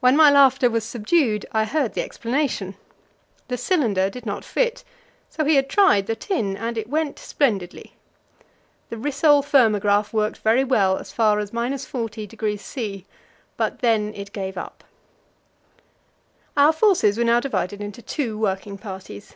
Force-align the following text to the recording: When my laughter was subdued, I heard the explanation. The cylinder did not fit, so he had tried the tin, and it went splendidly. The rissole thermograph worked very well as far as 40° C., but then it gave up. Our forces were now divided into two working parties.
When 0.00 0.16
my 0.16 0.30
laughter 0.30 0.70
was 0.70 0.82
subdued, 0.82 1.44
I 1.52 1.66
heard 1.66 1.92
the 1.92 2.00
explanation. 2.00 2.74
The 3.48 3.58
cylinder 3.58 4.08
did 4.08 4.24
not 4.24 4.46
fit, 4.46 4.82
so 5.28 5.44
he 5.44 5.56
had 5.56 5.68
tried 5.68 6.06
the 6.06 6.16
tin, 6.16 6.56
and 6.56 6.78
it 6.78 6.88
went 6.88 7.18
splendidly. 7.18 7.94
The 8.88 8.96
rissole 8.96 9.42
thermograph 9.44 10.14
worked 10.14 10.38
very 10.38 10.64
well 10.64 10.96
as 10.96 11.12
far 11.12 11.38
as 11.38 11.50
40° 11.50 12.58
C., 12.60 13.04
but 13.58 13.80
then 13.80 14.14
it 14.14 14.32
gave 14.32 14.56
up. 14.56 14.84
Our 16.56 16.72
forces 16.72 17.18
were 17.18 17.24
now 17.24 17.40
divided 17.40 17.82
into 17.82 18.00
two 18.00 18.38
working 18.38 18.78
parties. 18.78 19.34